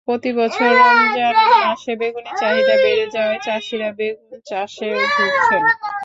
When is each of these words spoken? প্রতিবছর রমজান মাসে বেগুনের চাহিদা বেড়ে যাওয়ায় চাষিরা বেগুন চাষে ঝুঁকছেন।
প্রতিবছর 0.07 0.71
রমজান 0.81 1.35
মাসে 1.61 1.93
বেগুনের 1.99 2.35
চাহিদা 2.41 2.75
বেড়ে 2.83 3.05
যাওয়ায় 3.13 3.41
চাষিরা 3.45 3.89
বেগুন 3.97 4.39
চাষে 4.49 4.89
ঝুঁকছেন। 5.13 5.63